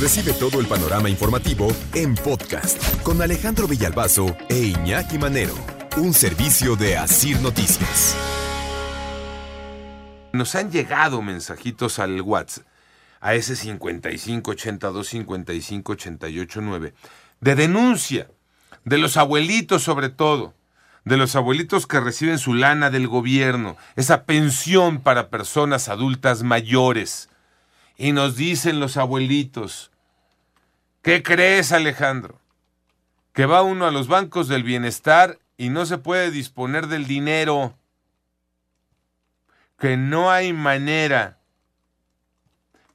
Recibe 0.00 0.32
todo 0.32 0.60
el 0.60 0.66
panorama 0.66 1.08
informativo 1.08 1.68
en 1.94 2.16
podcast 2.16 3.00
con 3.02 3.22
Alejandro 3.22 3.68
Villalbazo 3.68 4.36
e 4.48 4.58
Iñaki 4.58 5.18
Manero, 5.18 5.54
un 5.96 6.12
servicio 6.12 6.74
de 6.74 6.96
Asir 6.96 7.40
Noticias. 7.40 8.16
Nos 10.32 10.56
han 10.56 10.72
llegado 10.72 11.22
mensajitos 11.22 12.00
al 12.00 12.20
WhatsApp 12.20 12.66
a 13.20 13.34
ese 13.34 13.54
55 13.54 14.50
82 14.50 15.06
55 15.06 15.92
88 15.92 16.60
9 16.60 16.94
de 17.40 17.54
denuncia 17.54 18.28
de 18.84 18.98
los 18.98 19.16
abuelitos 19.16 19.84
sobre 19.84 20.08
todo, 20.08 20.54
de 21.04 21.16
los 21.16 21.36
abuelitos 21.36 21.86
que 21.86 22.00
reciben 22.00 22.38
su 22.38 22.54
lana 22.54 22.90
del 22.90 23.06
gobierno, 23.06 23.76
esa 23.94 24.24
pensión 24.24 25.00
para 25.00 25.30
personas 25.30 25.88
adultas 25.88 26.42
mayores. 26.42 27.28
Y 27.96 28.12
nos 28.12 28.36
dicen 28.36 28.80
los 28.80 28.96
abuelitos, 28.96 29.90
¿qué 31.02 31.22
crees 31.22 31.72
Alejandro? 31.72 32.40
Que 33.32 33.46
va 33.46 33.62
uno 33.62 33.86
a 33.86 33.90
los 33.90 34.08
bancos 34.08 34.48
del 34.48 34.62
bienestar 34.62 35.38
y 35.56 35.68
no 35.68 35.86
se 35.86 35.98
puede 35.98 36.30
disponer 36.30 36.88
del 36.88 37.06
dinero, 37.06 37.76
que 39.78 39.96
no 39.96 40.30
hay 40.30 40.52
manera 40.52 41.38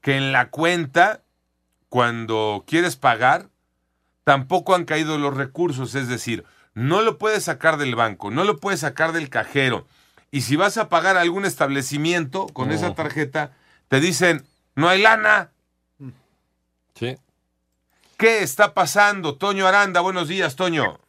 que 0.02 0.18
en 0.18 0.32
la 0.32 0.50
cuenta, 0.50 1.22
cuando 1.90 2.64
quieres 2.68 2.96
pagar, 2.96 3.50
tampoco 4.24 4.76
han 4.76 4.86
caído 4.86 5.18
los 5.18 5.36
recursos, 5.36 5.96
es 5.96 6.08
decir, 6.08 6.46
no 6.74 7.02
lo 7.02 7.18
puedes 7.18 7.44
sacar 7.46 7.78
del 7.78 7.96
banco, 7.96 8.32
no 8.32 8.44
lo 8.44 8.58
puedes 8.58 8.82
sacar 8.82 9.12
del 9.12 9.30
cajero. 9.30 9.88
Y 10.32 10.42
si 10.42 10.56
vas 10.56 10.78
a 10.78 10.90
pagar 10.90 11.18
algún 11.18 11.46
establecimiento 11.46 12.48
con 12.48 12.72
esa 12.72 12.94
tarjeta, 12.94 13.52
te 13.88 14.00
dicen, 14.00 14.46
no 14.80 14.88
hay 14.88 15.02
lana. 15.02 15.52
Sí. 16.94 17.16
¿Qué 18.18 18.44
está 18.44 18.74
pasando? 18.74 19.38
Toño 19.38 19.68
Aranda, 19.68 20.02
buenos 20.02 20.28
días, 20.28 20.56
Toño. 20.56 21.00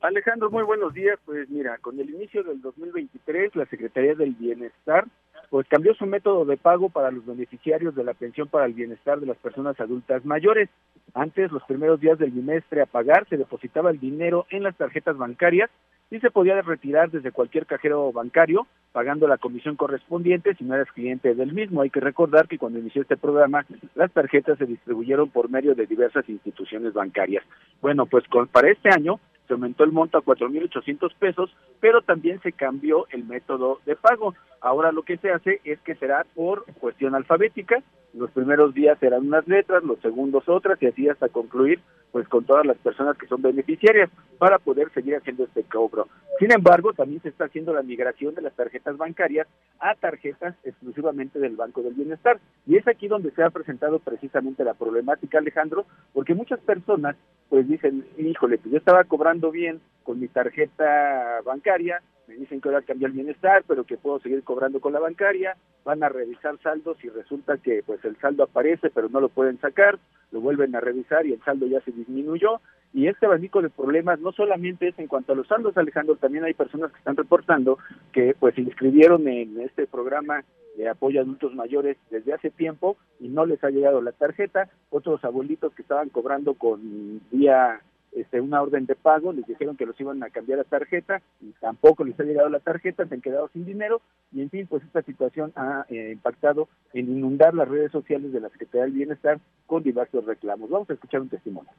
Alejandro, 0.00 0.50
muy 0.50 0.64
buenos 0.64 0.92
días. 0.92 1.18
Pues 1.24 1.48
mira, 1.48 1.78
con 1.78 1.98
el 1.98 2.10
inicio 2.10 2.42
del 2.42 2.60
2023, 2.60 3.56
la 3.56 3.66
Secretaría 3.66 4.14
del 4.14 4.34
Bienestar 4.34 5.06
pues 5.50 5.68
cambió 5.68 5.94
su 5.94 6.06
método 6.06 6.44
de 6.44 6.56
pago 6.56 6.88
para 6.88 7.12
los 7.12 7.24
beneficiarios 7.24 7.94
de 7.94 8.02
la 8.02 8.14
pensión 8.14 8.48
para 8.48 8.66
el 8.66 8.74
bienestar 8.74 9.20
de 9.20 9.26
las 9.26 9.36
personas 9.36 9.78
adultas 9.78 10.24
mayores. 10.24 10.68
Antes, 11.16 11.50
los 11.50 11.62
primeros 11.62 11.98
días 11.98 12.18
del 12.18 12.30
bimestre 12.30 12.82
a 12.82 12.86
pagar, 12.86 13.26
se 13.30 13.38
depositaba 13.38 13.90
el 13.90 13.98
dinero 13.98 14.44
en 14.50 14.62
las 14.62 14.76
tarjetas 14.76 15.16
bancarias 15.16 15.70
y 16.10 16.20
se 16.20 16.30
podía 16.30 16.60
retirar 16.60 17.10
desde 17.10 17.32
cualquier 17.32 17.64
cajero 17.64 18.12
bancario 18.12 18.66
pagando 18.92 19.26
la 19.26 19.38
comisión 19.38 19.76
correspondiente 19.76 20.54
si 20.56 20.64
no 20.64 20.74
eras 20.74 20.92
cliente 20.92 21.34
del 21.34 21.54
mismo. 21.54 21.80
Hay 21.80 21.88
que 21.88 22.00
recordar 22.00 22.48
que 22.48 22.58
cuando 22.58 22.80
inició 22.80 23.00
este 23.00 23.16
programa 23.16 23.64
las 23.94 24.12
tarjetas 24.12 24.58
se 24.58 24.66
distribuyeron 24.66 25.30
por 25.30 25.48
medio 25.48 25.74
de 25.74 25.86
diversas 25.86 26.28
instituciones 26.28 26.92
bancarias. 26.92 27.44
Bueno, 27.80 28.04
pues 28.04 28.28
con, 28.28 28.46
para 28.48 28.70
este 28.70 28.90
año 28.90 29.18
se 29.46 29.54
aumentó 29.54 29.84
el 29.84 29.92
monto 29.92 30.18
a 30.18 30.22
4.800 30.22 31.14
pesos, 31.18 31.56
pero 31.80 32.02
también 32.02 32.40
se 32.42 32.52
cambió 32.52 33.06
el 33.10 33.24
método 33.24 33.80
de 33.86 33.96
pago. 33.96 34.34
Ahora 34.60 34.92
lo 34.92 35.02
que 35.02 35.16
se 35.16 35.30
hace 35.30 35.60
es 35.64 35.78
que 35.80 35.94
será 35.94 36.26
por 36.34 36.64
cuestión 36.74 37.14
alfabética, 37.14 37.82
los 38.16 38.30
primeros 38.30 38.74
días 38.74 38.98
serán 38.98 39.26
unas 39.26 39.46
letras, 39.46 39.82
los 39.84 40.00
segundos 40.00 40.48
otras 40.48 40.82
y 40.82 40.86
así 40.86 41.08
hasta 41.08 41.28
concluir 41.28 41.80
pues 42.12 42.26
con 42.28 42.44
todas 42.44 42.64
las 42.64 42.78
personas 42.78 43.16
que 43.18 43.26
son 43.26 43.42
beneficiarias 43.42 44.08
para 44.38 44.58
poder 44.58 44.90
seguir 44.94 45.16
haciendo 45.16 45.44
este 45.44 45.64
cobro. 45.64 46.08
Sin 46.38 46.50
embargo, 46.50 46.92
también 46.94 47.20
se 47.20 47.28
está 47.28 47.44
haciendo 47.44 47.74
la 47.74 47.82
migración 47.82 48.34
de 48.34 48.42
las 48.42 48.54
tarjetas 48.54 48.96
bancarias 48.96 49.46
a 49.78 49.94
tarjetas 49.94 50.54
exclusivamente 50.64 51.38
del 51.38 51.56
Banco 51.56 51.82
del 51.82 51.94
Bienestar. 51.94 52.38
Y 52.66 52.76
es 52.76 52.88
aquí 52.88 53.06
donde 53.08 53.32
se 53.32 53.42
ha 53.42 53.50
presentado 53.50 53.98
precisamente 53.98 54.64
la 54.64 54.74
problemática, 54.74 55.38
Alejandro, 55.38 55.84
porque 56.14 56.34
muchas 56.34 56.60
personas 56.60 57.16
pues 57.50 57.68
dicen, 57.68 58.06
híjole, 58.16 58.58
pues 58.58 58.72
yo 58.72 58.78
estaba 58.78 59.04
cobrando 59.04 59.50
bien 59.50 59.80
con 60.02 60.18
mi 60.18 60.28
tarjeta 60.28 61.40
bancaria, 61.44 62.00
me 62.28 62.34
dicen 62.34 62.60
que 62.60 62.68
ahora 62.68 62.82
cambió 62.82 63.06
el 63.06 63.12
bienestar, 63.12 63.64
pero 63.66 63.84
que 63.84 63.96
puedo 63.96 64.18
seguir 64.20 64.42
cobrando 64.42 64.80
con 64.80 64.92
la 64.92 65.00
bancaria, 65.00 65.56
van 65.84 66.02
a 66.02 66.08
revisar 66.08 66.58
saldos 66.62 67.02
y 67.04 67.08
resulta 67.08 67.58
que 67.58 67.82
pues 67.84 68.04
el 68.04 68.16
saldo 68.18 68.44
aparece, 68.44 68.90
pero 68.90 69.08
no 69.08 69.20
lo 69.20 69.28
pueden 69.28 69.58
sacar, 69.60 69.98
lo 70.32 70.40
vuelven 70.40 70.74
a 70.74 70.80
revisar 70.80 71.26
y 71.26 71.32
el 71.32 71.42
saldo 71.42 71.66
ya 71.66 71.80
se 71.80 71.92
disminuyó. 71.92 72.60
Y 72.92 73.08
este 73.08 73.26
abanico 73.26 73.60
de 73.60 73.68
problemas 73.68 74.20
no 74.20 74.32
solamente 74.32 74.88
es 74.88 74.98
en 74.98 75.06
cuanto 75.06 75.32
a 75.32 75.36
los 75.36 75.46
saldos, 75.48 75.76
Alejandro, 75.76 76.16
también 76.16 76.44
hay 76.44 76.54
personas 76.54 76.90
que 76.92 76.98
están 76.98 77.16
reportando 77.16 77.78
que 78.12 78.34
pues 78.38 78.54
se 78.54 78.62
inscribieron 78.62 79.28
en 79.28 79.60
este 79.60 79.86
programa 79.86 80.44
de 80.76 80.88
apoyo 80.88 81.20
a 81.20 81.22
adultos 81.22 81.54
mayores 81.54 81.96
desde 82.10 82.32
hace 82.32 82.50
tiempo 82.50 82.96
y 83.18 83.28
no 83.28 83.46
les 83.46 83.62
ha 83.64 83.70
llegado 83.70 84.00
la 84.00 84.12
tarjeta, 84.12 84.68
otros 84.90 85.24
abuelitos 85.24 85.74
que 85.74 85.82
estaban 85.82 86.10
cobrando 86.10 86.54
con 86.54 87.20
vía 87.30 87.80
este, 88.16 88.40
una 88.40 88.62
orden 88.62 88.86
de 88.86 88.94
pago, 88.94 89.32
les 89.32 89.46
dijeron 89.46 89.76
que 89.76 89.86
los 89.86 90.00
iban 90.00 90.22
a 90.22 90.30
cambiar 90.30 90.58
a 90.58 90.64
tarjeta 90.64 91.20
y 91.40 91.52
tampoco 91.60 92.02
les 92.02 92.18
ha 92.18 92.24
llegado 92.24 92.48
la 92.48 92.60
tarjeta, 92.60 93.06
se 93.06 93.14
han 93.14 93.20
quedado 93.20 93.48
sin 93.52 93.66
dinero 93.66 94.00
y 94.32 94.40
en 94.40 94.50
fin, 94.50 94.66
pues 94.66 94.82
esta 94.84 95.02
situación 95.02 95.52
ha 95.54 95.84
eh, 95.90 96.12
impactado 96.12 96.68
en 96.94 97.10
inundar 97.10 97.54
las 97.54 97.68
redes 97.68 97.92
sociales 97.92 98.32
de 98.32 98.40
la 98.40 98.48
Secretaría 98.48 98.84
del 98.84 98.92
Bienestar 98.92 99.38
con 99.66 99.82
diversos 99.82 100.24
reclamos. 100.24 100.70
Vamos 100.70 100.88
a 100.88 100.94
escuchar 100.94 101.20
un 101.20 101.28
testimonio. 101.28 101.70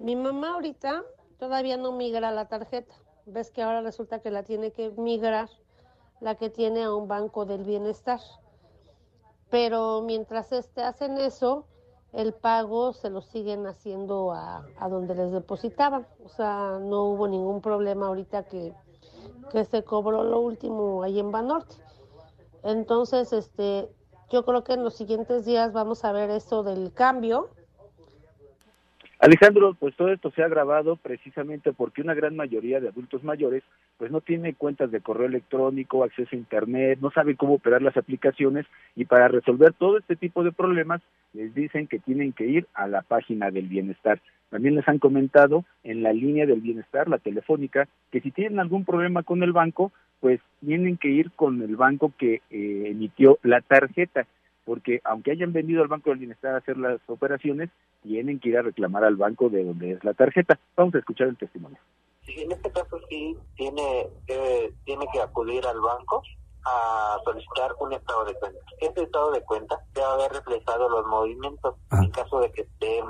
Mi 0.00 0.16
mamá 0.16 0.54
ahorita 0.54 1.04
todavía 1.38 1.76
no 1.76 1.92
migra 1.92 2.32
la 2.32 2.48
tarjeta. 2.48 2.94
Ves 3.26 3.50
que 3.50 3.62
ahora 3.62 3.80
resulta 3.80 4.20
que 4.20 4.30
la 4.30 4.42
tiene 4.42 4.72
que 4.72 4.90
migrar 4.90 5.48
la 6.20 6.34
que 6.34 6.50
tiene 6.50 6.82
a 6.82 6.94
un 6.94 7.06
banco 7.06 7.44
del 7.44 7.64
bienestar. 7.64 8.20
Pero 9.50 10.02
mientras 10.02 10.52
este 10.52 10.82
hacen 10.82 11.16
eso, 11.18 11.66
el 12.14 12.32
pago 12.32 12.92
se 12.92 13.10
lo 13.10 13.20
siguen 13.20 13.66
haciendo 13.66 14.32
a, 14.32 14.64
donde 14.88 15.14
les 15.14 15.32
depositaban. 15.32 16.06
O 16.24 16.28
sea, 16.28 16.78
no 16.80 17.04
hubo 17.04 17.26
ningún 17.26 17.60
problema 17.60 18.06
ahorita 18.06 18.44
que, 18.44 18.72
que 19.50 19.64
se 19.64 19.82
cobró 19.82 20.22
lo 20.22 20.40
último 20.40 21.02
ahí 21.02 21.18
en 21.18 21.32
Banorte. 21.32 21.76
Entonces, 22.62 23.32
este, 23.32 23.90
yo 24.30 24.44
creo 24.44 24.64
que 24.64 24.74
en 24.74 24.84
los 24.84 24.94
siguientes 24.94 25.44
días 25.44 25.72
vamos 25.72 26.04
a 26.04 26.12
ver 26.12 26.30
eso 26.30 26.62
del 26.62 26.92
cambio 26.92 27.50
Alejandro, 29.24 29.74
pues 29.80 29.96
todo 29.96 30.12
esto 30.12 30.30
se 30.32 30.42
ha 30.42 30.48
grabado 30.48 30.96
precisamente 30.96 31.72
porque 31.72 32.02
una 32.02 32.12
gran 32.12 32.36
mayoría 32.36 32.78
de 32.78 32.88
adultos 32.88 33.24
mayores 33.24 33.62
pues 33.96 34.10
no 34.10 34.20
tiene 34.20 34.52
cuentas 34.52 34.90
de 34.90 35.00
correo 35.00 35.26
electrónico, 35.26 36.04
acceso 36.04 36.28
a 36.32 36.38
internet, 36.38 36.98
no 37.00 37.10
sabe 37.10 37.34
cómo 37.34 37.54
operar 37.54 37.80
las 37.80 37.96
aplicaciones 37.96 38.66
y 38.94 39.06
para 39.06 39.28
resolver 39.28 39.72
todo 39.72 39.96
este 39.96 40.14
tipo 40.14 40.44
de 40.44 40.52
problemas 40.52 41.00
les 41.32 41.54
dicen 41.54 41.86
que 41.86 42.00
tienen 42.00 42.34
que 42.34 42.44
ir 42.44 42.66
a 42.74 42.86
la 42.86 43.00
página 43.00 43.50
del 43.50 43.66
bienestar. 43.66 44.20
También 44.50 44.74
les 44.74 44.86
han 44.88 44.98
comentado 44.98 45.64
en 45.84 46.02
la 46.02 46.12
línea 46.12 46.44
del 46.44 46.60
bienestar, 46.60 47.08
la 47.08 47.16
telefónica, 47.16 47.88
que 48.12 48.20
si 48.20 48.30
tienen 48.30 48.60
algún 48.60 48.84
problema 48.84 49.22
con 49.22 49.42
el 49.42 49.52
banco, 49.52 49.90
pues 50.20 50.38
tienen 50.60 50.98
que 50.98 51.08
ir 51.08 51.30
con 51.30 51.62
el 51.62 51.76
banco 51.76 52.12
que 52.18 52.42
eh, 52.50 52.88
emitió 52.90 53.38
la 53.42 53.62
tarjeta 53.62 54.26
porque 54.64 55.00
aunque 55.04 55.32
hayan 55.32 55.52
venido 55.52 55.82
al 55.82 55.88
Banco 55.88 56.10
del 56.10 56.20
Bienestar 56.20 56.54
a 56.54 56.58
hacer 56.58 56.76
las 56.76 57.00
operaciones, 57.08 57.70
tienen 58.02 58.38
que 58.38 58.50
ir 58.50 58.58
a 58.58 58.62
reclamar 58.62 59.04
al 59.04 59.16
banco 59.16 59.48
de 59.48 59.64
donde 59.64 59.92
es 59.92 60.04
la 60.04 60.14
tarjeta. 60.14 60.58
Vamos 60.76 60.94
a 60.94 60.98
escuchar 60.98 61.28
el 61.28 61.36
testimonio. 61.36 61.78
Sí, 62.26 62.34
en 62.40 62.52
este 62.52 62.70
caso 62.70 62.98
sí 63.08 63.36
tiene, 63.56 64.08
tiene 64.84 65.06
que 65.12 65.20
acudir 65.20 65.66
al 65.66 65.80
banco 65.80 66.22
a 66.66 67.18
solicitar 67.24 67.72
un 67.80 67.92
estado 67.92 68.24
de 68.24 68.34
cuenta. 68.34 68.58
Este 68.80 69.02
estado 69.02 69.30
de 69.32 69.42
cuenta 69.42 69.78
debe 69.94 70.06
haber 70.06 70.32
reflejado 70.32 70.88
los 70.88 71.06
movimientos. 71.06 71.74
Ah. 71.90 72.00
En 72.02 72.10
caso 72.10 72.40
de 72.40 72.50
que 72.52 72.62
esté 72.62 73.02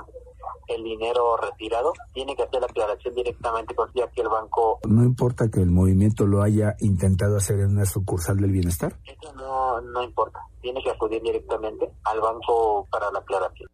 el 0.69 0.83
dinero 0.83 1.37
retirado, 1.37 1.93
tiene 2.13 2.35
que 2.35 2.43
hacer 2.43 2.61
la 2.61 2.67
aclaración 2.67 3.15
directamente 3.15 3.75
con 3.75 3.89
aquí 3.89 4.21
el 4.21 4.29
banco. 4.29 4.81
¿No 4.89 5.05
importa 5.05 5.49
que 5.51 5.61
el 5.61 5.71
movimiento 5.71 6.27
lo 6.27 6.43
haya 6.43 6.75
intentado 6.81 7.37
hacer 7.37 7.61
en 7.61 7.73
una 7.73 7.85
sucursal 7.85 8.37
del 8.39 8.51
bienestar? 8.51 8.95
Eso 9.05 9.33
no, 9.35 9.54
no 9.95 10.03
importa. 10.03 10.41
Tiene 10.61 10.83
que 10.83 10.91
acudir 10.91 11.23
directamente 11.23 11.91
al 12.05 12.21
banco 12.21 12.87
para 12.91 13.11
la 13.11 13.21
aclaración. 13.21 13.71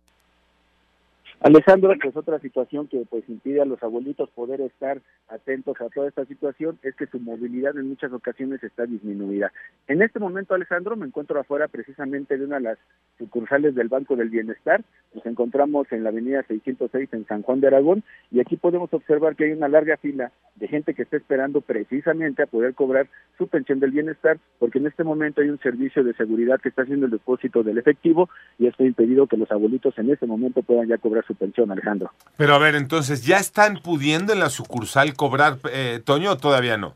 Alejandro, 1.42 1.94
pues 2.02 2.14
otra 2.14 2.38
situación 2.38 2.86
que 2.86 3.02
pues 3.08 3.26
impide 3.26 3.62
a 3.62 3.64
los 3.64 3.82
abuelitos 3.82 4.28
poder 4.30 4.60
estar 4.60 5.00
atentos 5.28 5.80
a 5.80 5.88
toda 5.88 6.06
esta 6.06 6.26
situación 6.26 6.78
es 6.82 6.94
que 6.96 7.06
su 7.06 7.18
movilidad 7.18 7.78
en 7.78 7.88
muchas 7.88 8.12
ocasiones 8.12 8.62
está 8.62 8.84
disminuida. 8.84 9.50
En 9.88 10.02
este 10.02 10.18
momento, 10.18 10.52
Alejandro, 10.52 10.96
me 10.96 11.06
encuentro 11.06 11.40
afuera 11.40 11.66
precisamente 11.68 12.36
de 12.36 12.44
una 12.44 12.56
de 12.56 12.62
las 12.62 12.78
sucursales 13.16 13.74
del 13.74 13.88
Banco 13.88 14.16
del 14.16 14.28
Bienestar. 14.28 14.84
Nos 15.14 15.24
encontramos 15.24 15.90
en 15.92 16.04
la 16.04 16.10
avenida 16.10 16.42
606 16.42 17.08
en 17.12 17.26
San 17.26 17.40
Juan 17.40 17.60
de 17.60 17.68
Aragón 17.68 18.04
y 18.30 18.40
aquí 18.40 18.56
podemos 18.56 18.92
observar 18.92 19.34
que 19.34 19.44
hay 19.44 19.52
una 19.52 19.68
larga 19.68 19.96
fila 19.96 20.32
de 20.56 20.68
gente 20.68 20.92
que 20.92 21.02
está 21.02 21.16
esperando 21.16 21.62
precisamente 21.62 22.42
a 22.42 22.46
poder 22.48 22.74
cobrar 22.74 23.08
su 23.38 23.48
pensión 23.48 23.80
del 23.80 23.92
bienestar 23.92 24.38
porque 24.58 24.78
en 24.78 24.88
este 24.88 25.04
momento 25.04 25.40
hay 25.40 25.48
un 25.48 25.58
servicio 25.60 26.04
de 26.04 26.12
seguridad 26.12 26.60
que 26.60 26.68
está 26.68 26.82
haciendo 26.82 27.06
el 27.06 27.12
depósito 27.12 27.62
del 27.62 27.78
efectivo 27.78 28.28
y 28.58 28.66
esto 28.66 28.82
ha 28.82 28.86
impedido 28.86 29.26
que 29.26 29.38
los 29.38 29.50
abuelitos 29.50 29.98
en 29.98 30.10
este 30.10 30.26
momento 30.26 30.62
puedan 30.62 30.86
ya 30.86 30.98
cobrar 30.98 31.24
su 31.26 31.29
pensión, 31.34 31.70
Alejandro. 31.70 32.10
Pero 32.36 32.54
a 32.54 32.58
ver, 32.58 32.74
entonces, 32.74 33.24
¿ya 33.24 33.38
están 33.38 33.78
pudiendo 33.82 34.32
en 34.32 34.40
la 34.40 34.50
sucursal 34.50 35.14
cobrar, 35.14 35.58
eh, 35.70 36.00
Toño, 36.04 36.32
o 36.32 36.36
todavía 36.36 36.76
no? 36.76 36.94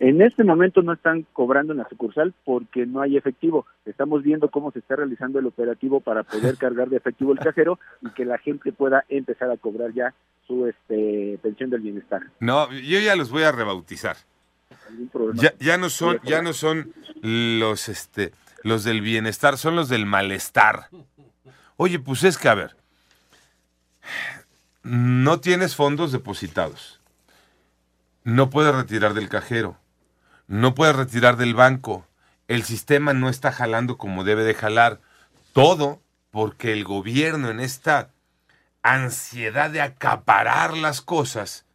En 0.00 0.22
este 0.22 0.44
momento 0.44 0.80
no 0.82 0.92
están 0.92 1.26
cobrando 1.32 1.72
en 1.72 1.78
la 1.78 1.88
sucursal 1.88 2.32
porque 2.44 2.86
no 2.86 3.00
hay 3.00 3.16
efectivo. 3.16 3.66
Estamos 3.84 4.22
viendo 4.22 4.48
cómo 4.48 4.70
se 4.70 4.78
está 4.78 4.94
realizando 4.94 5.40
el 5.40 5.46
operativo 5.46 6.00
para 6.00 6.22
poder 6.22 6.56
cargar 6.58 6.88
de 6.88 6.98
efectivo 6.98 7.32
el 7.32 7.40
cajero 7.40 7.80
y 8.00 8.10
que 8.10 8.24
la 8.24 8.38
gente 8.38 8.72
pueda 8.72 9.04
empezar 9.08 9.50
a 9.50 9.56
cobrar 9.56 9.92
ya 9.92 10.14
su 10.46 10.66
este, 10.66 11.38
pensión 11.42 11.70
del 11.70 11.80
bienestar. 11.80 12.22
No, 12.38 12.70
yo 12.72 13.00
ya 13.00 13.16
los 13.16 13.30
voy 13.30 13.42
a 13.42 13.52
rebautizar. 13.52 14.16
Ya, 15.34 15.52
ya 15.58 15.76
no 15.76 15.90
son, 15.90 16.18
ya 16.24 16.42
no 16.42 16.52
son 16.52 16.92
los 17.22 17.88
este 17.88 18.32
los 18.62 18.84
del 18.84 19.00
bienestar, 19.00 19.56
son 19.56 19.76
los 19.76 19.88
del 19.88 20.06
malestar. 20.06 20.88
Oye, 21.76 21.98
pues 21.98 22.24
es 22.24 22.38
que 22.38 22.48
a 22.48 22.54
ver, 22.54 22.76
no 24.82 25.40
tienes 25.40 25.74
fondos 25.76 26.12
depositados. 26.12 27.00
No 28.24 28.50
puedes 28.50 28.74
retirar 28.74 29.14
del 29.14 29.28
cajero. 29.28 29.76
No 30.46 30.74
puedes 30.74 30.96
retirar 30.96 31.36
del 31.36 31.54
banco. 31.54 32.06
El 32.46 32.62
sistema 32.62 33.12
no 33.12 33.28
está 33.28 33.52
jalando 33.52 33.98
como 33.98 34.24
debe 34.24 34.44
de 34.44 34.54
jalar. 34.54 35.00
Todo 35.52 36.00
porque 36.30 36.72
el 36.72 36.84
gobierno 36.84 37.50
en 37.50 37.60
esta 37.60 38.10
ansiedad 38.82 39.70
de 39.70 39.82
acaparar 39.82 40.76
las 40.76 41.00
cosas, 41.00 41.66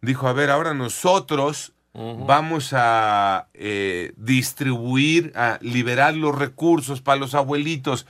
dijo, 0.00 0.28
a 0.28 0.32
ver, 0.32 0.50
ahora 0.50 0.72
nosotros 0.74 1.72
vamos 1.92 2.72
a 2.72 3.48
eh, 3.54 4.12
distribuir, 4.16 5.32
a 5.36 5.58
liberar 5.60 6.14
los 6.14 6.36
recursos 6.36 7.00
para 7.00 7.20
los 7.20 7.34
abuelitos. 7.34 8.06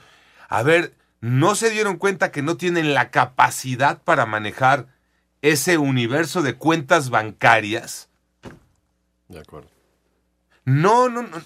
A 0.49 0.63
ver, 0.63 0.93
¿no 1.25 1.55
se 1.55 1.71
dieron 1.71 1.97
cuenta 1.97 2.31
que 2.31 2.43
no 2.43 2.55
tienen 2.55 2.93
la 2.93 3.09
capacidad 3.09 4.03
para 4.03 4.27
manejar 4.27 4.87
ese 5.41 5.79
universo 5.79 6.43
de 6.43 6.53
cuentas 6.53 7.09
bancarias? 7.09 8.09
De 9.27 9.39
acuerdo. 9.39 9.71
No, 10.65 11.09
no, 11.09 11.23
no. 11.23 11.41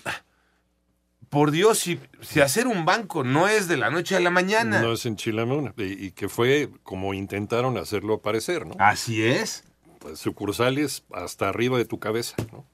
Por 1.30 1.52
Dios, 1.52 1.80
si, 1.80 1.98
si, 2.20 2.42
hacer 2.42 2.68
un 2.68 2.84
banco 2.84 3.24
no 3.24 3.48
es 3.48 3.70
de 3.70 3.78
la 3.78 3.90
noche 3.90 4.18
a 4.18 4.20
la 4.20 4.32
mañana. 4.32 4.82
No 4.82 4.92
es 4.92 5.06
en 5.06 5.16
Chilamuna. 5.16 5.74
Y, 5.78 6.08
y 6.08 6.12
que 6.12 6.28
fue 6.28 6.70
como 6.84 7.14
intentaron 7.14 7.78
hacerlo 7.78 8.22
parecer, 8.22 8.66
¿no? 8.66 8.76
Así 8.80 9.24
es. 9.24 9.64
Pues, 10.00 10.20
sucursales 10.20 11.06
hasta 11.14 11.48
arriba 11.48 11.78
de 11.78 11.86
tu 11.86 12.00
cabeza, 12.00 12.36
¿no? 12.52 12.66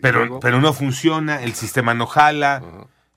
Pero, 0.00 0.40
pero 0.40 0.60
no 0.60 0.72
funciona, 0.72 1.42
el 1.42 1.54
sistema 1.54 1.92
no 1.92 2.06
jala. 2.06 2.62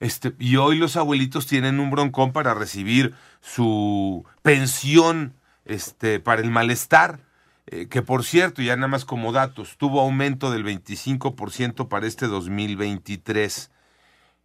Este, 0.02 0.34
y 0.40 0.56
hoy 0.56 0.78
los 0.78 0.96
abuelitos 0.96 1.46
tienen 1.46 1.78
un 1.78 1.92
broncón 1.92 2.32
para 2.32 2.54
recibir 2.54 3.14
su 3.40 4.24
pensión 4.42 5.32
este, 5.64 6.18
para 6.18 6.42
el 6.42 6.50
malestar. 6.50 7.20
Eh, 7.68 7.86
que 7.86 8.02
por 8.02 8.24
cierto, 8.24 8.62
ya 8.62 8.74
nada 8.74 8.88
más 8.88 9.04
como 9.04 9.30
datos, 9.30 9.76
tuvo 9.78 10.00
aumento 10.00 10.50
del 10.50 10.64
25% 10.64 11.86
para 11.86 12.08
este 12.08 12.26
2023. 12.26 13.70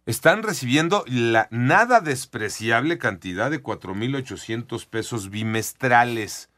Están 0.06 0.44
recibiendo 0.44 1.02
la 1.08 1.48
nada 1.50 2.00
despreciable 2.00 2.98
cantidad 2.98 3.50
de 3.50 3.60
4.800 3.60 4.86
pesos 4.86 5.28
bimestrales. 5.28 6.50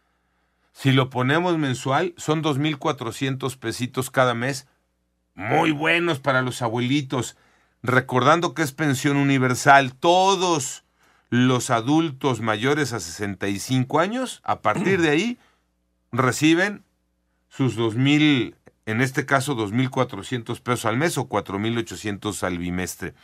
Si 0.72 0.92
lo 0.92 1.08
ponemos 1.08 1.56
mensual, 1.56 2.12
son 2.18 2.42
2.400 2.42 3.56
pesitos 3.56 4.10
cada 4.10 4.34
mes. 4.34 4.66
Muy 5.34 5.70
buenos 5.70 6.20
para 6.20 6.42
los 6.42 6.60
abuelitos. 6.60 7.38
Recordando 7.82 8.54
que 8.54 8.62
es 8.62 8.72
pensión 8.72 9.16
universal. 9.16 9.94
Todos 9.94 10.84
los 11.30 11.70
adultos 11.70 12.40
mayores 12.40 12.92
a 12.92 13.00
65 13.00 14.00
años, 14.00 14.40
a 14.44 14.60
partir 14.60 15.00
de 15.00 15.10
ahí, 15.10 15.38
reciben 16.12 16.84
sus 17.48 17.78
2.000, 17.78 18.54
en 18.86 19.00
este 19.00 19.26
caso 19.26 19.56
2.400 19.56 20.60
pesos 20.60 20.84
al 20.84 20.96
mes 20.96 21.16
o 21.18 21.28
4.800 21.28 22.42
al 22.42 22.58
bimestre. 22.58 23.14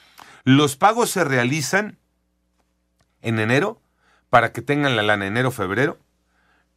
Los 0.44 0.76
pagos 0.76 1.10
se 1.10 1.24
realizan 1.24 1.98
en 3.22 3.40
enero 3.40 3.80
para 4.30 4.52
que 4.52 4.62
tengan 4.62 4.96
la 4.96 5.02
lana 5.02 5.26
enero, 5.26 5.50
febrero. 5.50 5.98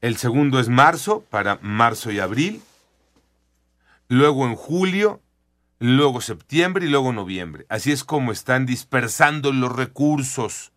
El 0.01 0.17
segundo 0.17 0.59
es 0.59 0.69
marzo 0.69 1.23
para 1.29 1.59
marzo 1.61 2.11
y 2.11 2.19
abril. 2.19 2.61
Luego 4.07 4.47
en 4.47 4.55
julio, 4.55 5.21
luego 5.79 6.21
septiembre 6.21 6.85
y 6.85 6.89
luego 6.89 7.11
noviembre. 7.13 7.65
Así 7.69 7.91
es 7.91 8.03
como 8.03 8.31
están 8.31 8.65
dispersando 8.65 9.51
los 9.51 9.75
recursos. 9.75 10.71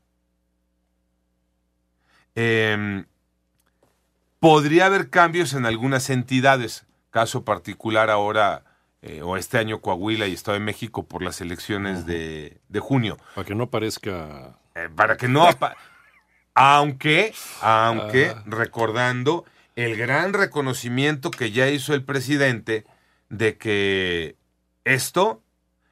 Eh, 2.34 3.04
Podría 4.42 4.86
haber 4.86 5.08
cambios 5.08 5.54
en 5.54 5.66
algunas 5.66 6.10
entidades, 6.10 6.84
caso 7.10 7.44
particular 7.44 8.10
ahora 8.10 8.64
eh, 9.00 9.22
o 9.22 9.36
este 9.36 9.56
año 9.56 9.80
Coahuila 9.80 10.26
y 10.26 10.32
Estado 10.32 10.58
de 10.58 10.64
México 10.64 11.04
por 11.04 11.22
las 11.22 11.40
elecciones 11.40 12.06
de, 12.06 12.58
de, 12.68 12.80
junio. 12.80 13.18
Para 13.36 13.46
que 13.46 13.54
no 13.54 13.70
parezca... 13.70 14.56
Eh, 14.74 14.88
para 14.96 15.16
que 15.16 15.28
no... 15.28 15.48
aunque, 16.54 17.32
aunque, 17.60 18.34
ah. 18.34 18.42
recordando 18.44 19.44
el 19.76 19.96
gran 19.96 20.32
reconocimiento 20.32 21.30
que 21.30 21.52
ya 21.52 21.68
hizo 21.68 21.94
el 21.94 22.02
presidente 22.02 22.84
de 23.28 23.56
que 23.56 24.34
esto 24.84 25.42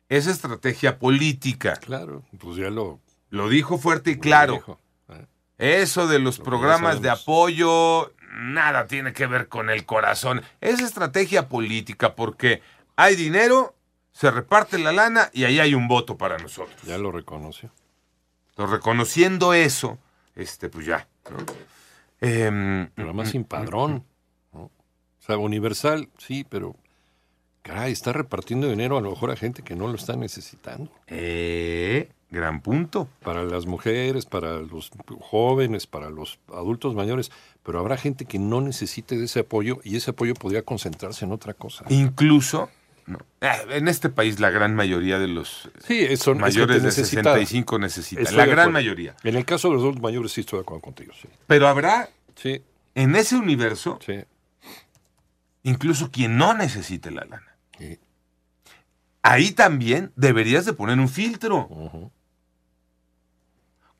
es 0.09 0.27
estrategia 0.27 0.99
política. 0.99 1.77
Claro, 1.77 2.25
pues 2.39 2.57
ya 2.57 2.71
lo... 2.71 3.01
Lo 3.31 3.49
dijo 3.49 3.79
fuerte 3.79 4.11
y 4.11 4.19
claro. 4.19 4.81
¿eh? 5.09 5.27
Eso 5.59 6.09
de 6.09 6.19
los 6.19 6.41
programas 6.41 7.01
de 7.01 7.11
apoyo 7.11 8.13
nada 8.33 8.87
tiene 8.87 9.13
que 9.13 9.27
ver 9.27 9.49
con 9.49 9.71
el 9.71 9.87
corazón. 9.87 10.43
Es 10.61 10.81
estrategia 10.81 11.49
política 11.49 12.15
porque 12.15 12.61
hay 12.97 13.15
dinero, 13.15 13.77
se 14.13 14.31
reparte 14.31 14.79
la 14.79 14.93
lana 14.93 15.31
y 15.33 15.45
ahí 15.45 15.61
hay 15.61 15.75
un 15.75 15.89
voto 15.89 16.17
para 16.19 16.39
nosotros. 16.39 16.81
Ya 16.83 16.99
lo 16.99 17.13
reconoció. 17.13 17.71
reconociendo 18.57 19.55
eso, 19.55 19.99
este, 20.35 20.69
pues 20.69 20.87
ya. 20.87 21.09
Em, 22.21 22.91
pero 22.95 23.15
más 23.15 23.31
sin 23.31 23.45
padrón. 23.45 24.05
O 24.53 24.71
sea, 25.21 25.39
universal, 25.39 26.09
sí, 26.19 26.45
pero 26.49 26.75
caray, 27.63 27.93
está 27.93 28.13
repartiendo 28.13 28.69
dinero 28.69 28.97
a 28.97 29.01
lo 29.01 29.11
mejor 29.11 29.31
a 29.31 29.37
gente 29.37 29.63
que 29.63 29.77
no 29.77 29.89
lo 29.89 29.95
está 29.95 30.17
necesitando. 30.17 30.91
Eh, 31.07 32.11
gran 32.31 32.61
punto. 32.61 33.09
Para 33.23 33.45
las 33.45 33.67
mujeres, 33.67 34.27
para 34.27 34.59
los 34.61 34.91
jóvenes, 35.21 35.87
para 35.87 36.11
los 36.11 36.39
adultos 36.53 36.95
mayores 36.95 37.31
pero 37.63 37.79
habrá 37.79 37.97
gente 37.97 38.25
que 38.25 38.39
no 38.39 38.61
necesite 38.61 39.17
de 39.17 39.25
ese 39.27 39.41
apoyo 39.41 39.81
y 39.85 39.97
ese 39.97 40.11
apoyo 40.11 40.35
podría 40.35 40.63
concentrarse 40.63 41.25
en 41.25 41.33
otra 41.33 41.55
cosa. 41.55 41.85
Incluso, 41.89 42.71
eh, 43.41 43.49
en 43.71 43.89
este 43.89 44.09
país 44.09 44.41
la 44.41 44.51
gran 44.51 44.75
mayoría 44.75 45.19
de 45.19 45.29
los 45.29 45.71
sí, 45.87 46.17
son, 46.17 46.39
mayores 46.39 46.83
de 46.83 46.91
65 46.91 47.79
necesitan, 47.79 48.37
la 48.37 48.47
gran 48.47 48.73
mayoría. 48.73 49.15
En 49.23 49.37
el 49.37 49.45
caso 49.45 49.69
de 49.69 49.75
los 49.75 49.83
adultos 49.83 50.03
mayores 50.03 50.33
sí 50.33 50.41
estoy 50.41 50.59
de 50.59 50.63
acuerdo 50.63 50.83
contigo. 50.83 51.13
Sí. 51.21 51.29
Pero 51.47 51.69
habrá 51.69 52.09
sí. 52.35 52.63
en 52.95 53.15
ese 53.15 53.37
universo 53.37 53.99
incluso 55.63 56.11
quien 56.11 56.39
no 56.39 56.55
necesite 56.55 57.11
la 57.11 57.25
lana. 57.25 57.50
Ahí 59.23 59.51
también 59.53 60.13
deberías 60.17 60.65
de 60.65 60.73
poner 60.73 60.99
un 60.99 61.09
filtro. 61.09 62.11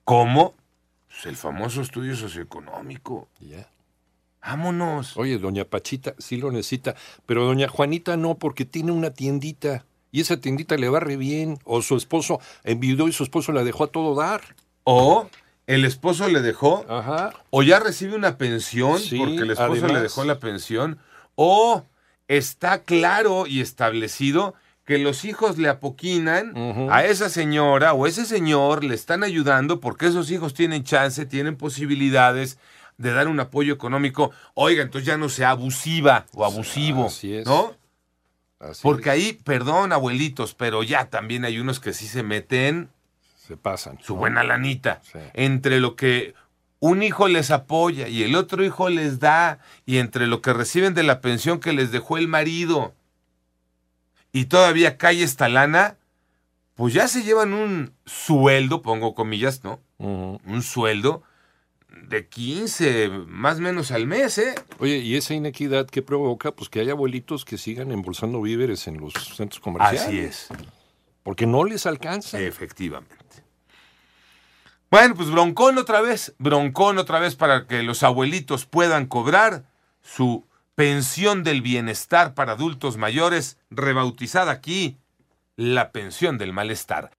¿Cómo? 0.05 0.55
Pues, 1.09 1.27
el 1.27 1.37
famoso 1.37 1.83
estudio 1.83 2.17
socioeconómico. 2.17 3.29
Ya. 3.41 3.69
Vámonos. 4.41 5.17
Oye, 5.17 5.39
doña 5.39 5.65
Pachita 5.65 6.15
sí 6.19 6.39
lo 6.39 6.51
necesita, 6.51 6.95
pero 7.27 7.45
doña 7.45 7.69
Juanita 7.69 8.17
no, 8.17 8.37
porque 8.37 8.65
tiene 8.65 8.93
una 8.93 9.11
tiendita 9.11 9.85
y 10.13 10.21
esa 10.21 10.41
tiendita 10.41 10.77
le 10.77 10.89
va 10.89 11.01
re 11.01 11.17
bien. 11.17 11.59
O 11.65 11.83
su 11.83 11.97
esposo 11.97 12.41
enviudó 12.65 13.09
y 13.09 13.13
su 13.13 13.23
esposo 13.23 13.53
la 13.53 13.65
dejó 13.65 13.85
a 13.85 13.87
todo 13.89 14.15
dar. 14.15 14.41
O 14.85 15.29
el 15.67 15.85
esposo 15.85 16.29
le 16.29 16.41
dejó. 16.41 16.85
Ajá. 16.89 17.33
O 17.51 17.63
ya 17.63 17.79
recibe 17.79 18.17
una 18.17 18.39
pensión 18.39 18.99
porque 19.19 19.37
el 19.37 19.51
esposo 19.51 19.87
le 19.87 20.01
dejó 20.01 20.25
la 20.25 20.39
pensión. 20.39 20.99
O 21.35 21.85
está 22.31 22.85
claro 22.85 23.49
y 23.49 23.61
establecido 23.61 24.55
que 24.85 24.99
los 24.99 25.25
hijos 25.25 25.59
le 25.59 25.69
apoquinan 25.69 26.89
a 26.91 27.05
esa 27.05 27.29
señora 27.29 27.93
o 27.93 28.07
ese 28.07 28.25
señor 28.25 28.85
le 28.85 28.95
están 28.95 29.25
ayudando 29.25 29.81
porque 29.81 30.07
esos 30.07 30.31
hijos 30.31 30.55
tienen 30.55 30.85
chance, 30.85 31.27
tienen 31.27 31.57
posibilidades 31.57 32.59
de 32.99 33.13
dar 33.13 33.27
un 33.27 33.41
apoyo 33.41 33.75
económico. 33.75 34.31
Oiga, 34.55 34.83
entonces 34.83 35.07
ya 35.07 35.17
no 35.17 35.29
sea 35.29 35.51
abusiva 35.51 36.27
o 36.33 36.45
abusivo, 36.45 37.07
Así 37.07 37.35
es. 37.35 37.47
¿no? 37.47 37.75
porque 38.83 39.11
ahí, 39.11 39.33
perdón, 39.43 39.93
abuelitos, 39.93 40.55
pero 40.55 40.83
ya 40.83 41.09
también 41.09 41.45
hay 41.45 41.59
unos 41.59 41.81
que 41.81 41.93
sí 41.93 42.07
se 42.07 42.23
meten 42.23 42.91
se 43.35 43.57
pasan 43.57 43.99
su 44.01 44.15
buena 44.15 44.45
lanita 44.45 45.03
entre 45.33 45.81
lo 45.81 45.97
que 45.97 46.35
un 46.81 47.03
hijo 47.03 47.29
les 47.29 47.51
apoya 47.51 48.09
y 48.09 48.23
el 48.23 48.35
otro 48.35 48.65
hijo 48.65 48.89
les 48.89 49.21
da 49.21 49.59
y 49.87 49.99
entre 49.99 50.27
lo 50.27 50.43
que 50.43 50.53
reciben 50.53 50.95
de 50.95 51.03
la 51.03 51.21
pensión 51.21 51.61
que 51.61 51.73
les 51.73 51.93
dejó 51.93 52.17
el 52.17 52.27
marido 52.27 52.95
y 54.33 54.47
todavía 54.47 54.97
cae 54.97 55.23
esta 55.23 55.49
lana, 55.49 55.97
pues 56.75 56.95
ya 56.95 57.07
se 57.09 57.23
llevan 57.23 57.53
un 57.53 57.93
sueldo, 58.07 58.81
pongo 58.81 59.15
comillas, 59.15 59.63
¿no? 59.63 59.81
Un 59.99 60.63
sueldo 60.63 61.23
de 62.09 62.27
15, 62.27 63.09
más 63.27 63.59
o 63.59 63.61
menos 63.61 63.91
al 63.91 64.07
mes, 64.07 64.39
¿eh? 64.39 64.55
Oye, 64.79 64.99
¿y 64.99 65.17
esa 65.17 65.35
inequidad 65.35 65.87
qué 65.87 66.01
provoca? 66.01 66.53
Pues 66.53 66.71
que 66.71 66.81
hay 66.81 66.89
abuelitos 66.89 67.45
que 67.45 67.59
sigan 67.59 67.93
embolsando 67.93 68.41
víveres 68.41 68.87
en 68.87 68.99
los 68.99 69.13
centros 69.13 69.61
comerciales. 69.61 70.03
Así 70.03 70.19
es. 70.19 70.49
Porque 71.23 71.47
no 71.47 71.65
les 71.65 71.85
alcanza. 71.85 72.41
Efectivamente. 72.41 73.17
Bueno, 74.91 75.15
pues 75.15 75.31
broncón 75.31 75.79
otra 75.79 76.01
vez, 76.01 76.35
broncón 76.39 76.99
otra 76.99 77.21
vez 77.21 77.37
para 77.37 77.69
que 77.69 77.85
los 77.85 78.03
abuelitos 78.03 78.67
puedan 78.67 79.07
cobrar 79.07 79.63
su 80.03 80.49
pensión 80.75 81.45
del 81.45 81.63
bienestar 81.63 82.35
para 82.35 82.53
adultos 82.53 82.97
mayores, 82.97 83.57
rebautizada 83.71 84.51
aquí 84.51 84.99
la 85.55 85.93
pensión 85.93 86.39
del 86.39 86.53
malestar. 86.53 87.13